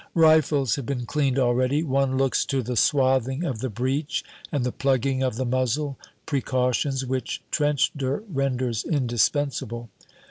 [0.15, 1.83] Rifles have been cleaned already.
[1.83, 7.05] One looks to the swathing of the breech and the plugging of the muzzle, precautions
[7.05, 9.91] which trench dirt renders indispensable.